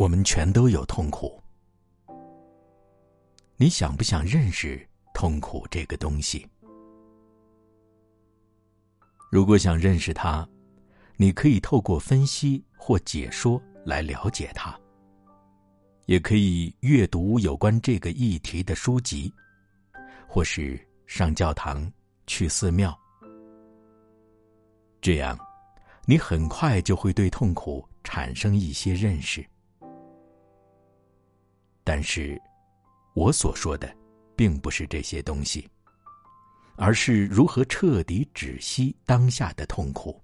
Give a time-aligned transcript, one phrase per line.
[0.00, 1.38] 我们全都有痛苦。
[3.58, 4.80] 你想不想认识
[5.12, 6.48] 痛苦这个东西？
[9.30, 10.48] 如果想认识它，
[11.18, 14.74] 你可以透过分析或解说来了解它。
[16.06, 19.30] 也可以阅读有关这个议题的书籍，
[20.26, 21.92] 或是上教堂、
[22.26, 22.98] 去寺庙。
[25.02, 25.38] 这样，
[26.06, 29.46] 你很快就会对痛苦产生一些认识。
[31.92, 32.40] 但是，
[33.14, 33.92] 我所说的，
[34.36, 35.68] 并不是这些东西，
[36.76, 40.22] 而是如何彻底止息当下的痛苦。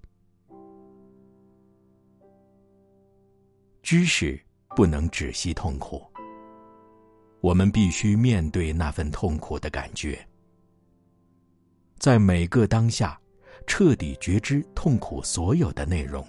[3.83, 4.41] 知识。
[4.77, 6.01] 不能止息痛苦。
[7.41, 10.25] 我们必须面对那份痛苦的感觉，
[11.97, 13.19] 在每个当下，
[13.65, 16.25] 彻底觉知痛苦所有的内容，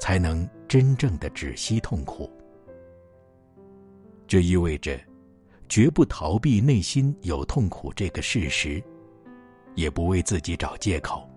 [0.00, 2.28] 才能真正的止息痛苦。
[4.26, 4.98] 这意味着，
[5.68, 8.82] 绝不逃避内心有痛苦这个事实，
[9.74, 11.28] 也不为自己找借口，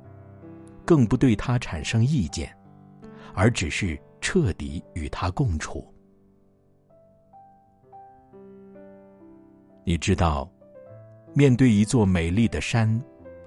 [0.86, 2.56] 更不对他产生意见，
[3.34, 5.94] 而只是彻底与他共处。
[9.84, 10.50] 你知道，
[11.34, 13.02] 面对一座美丽的山，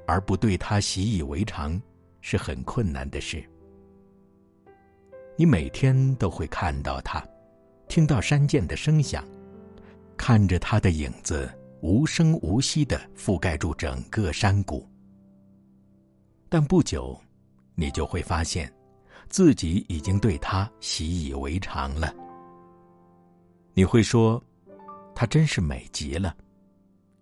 [0.06, 1.80] 而不对它习以为常，
[2.20, 3.44] 是很困难的事。
[5.36, 7.24] 你每天都会看到它，
[7.92, 9.22] 听到山涧的声响，
[10.16, 14.88] 看着它的影子无声无息的覆盖住整个山谷。
[16.48, 17.20] 但不久，
[17.74, 18.72] 你就会发现，
[19.28, 22.14] 自己已经对它习以为常了。
[23.74, 24.42] 你会说。
[25.14, 26.34] 它真是美极了，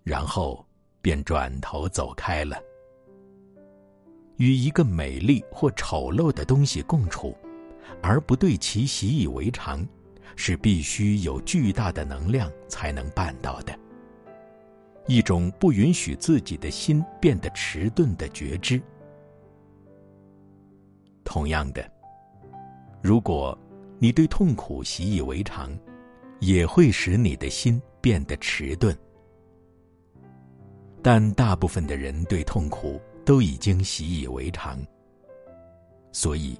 [0.04, 0.64] 然后
[1.02, 2.56] 便转头走开了。
[4.36, 7.36] 与一个美丽或丑陋的东西共处，
[8.00, 9.84] 而不对其习以为常，
[10.42, 13.78] 是必须有巨大的能量才能办到的。
[15.06, 18.80] 一种不允许自己的心变得迟钝的觉知。
[21.24, 21.86] 同样的，
[23.02, 23.56] 如果
[23.98, 25.78] 你对痛苦习以为常，
[26.40, 28.96] 也会使你的心变得迟钝，
[31.02, 34.80] 但大部分的人对痛苦都已经习以为常，
[36.12, 36.58] 所以，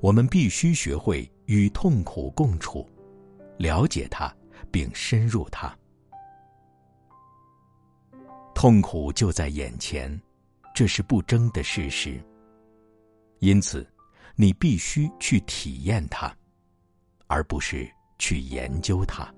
[0.00, 2.84] 我们必须学会与痛苦共处，
[3.60, 4.34] 了解它，
[4.72, 5.76] 并深入它。
[8.54, 10.18] 痛苦就在眼前，
[10.74, 12.18] 这是不争的事实。
[13.40, 13.86] 因此，
[14.34, 16.34] 你必须去体验它，
[17.26, 17.86] 而不是。
[18.18, 19.32] 去研究它。